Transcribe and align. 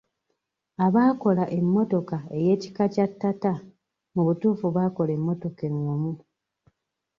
Abaakola 0.85 1.43
emmotoka 1.57 2.17
ey'ekika 2.37 2.83
kya 2.93 3.05
Tata 3.21 3.53
mu 4.13 4.21
butuufu 4.27 4.65
baakola 4.75 5.11
emmotoka 5.17 5.61
engumu. 5.69 6.11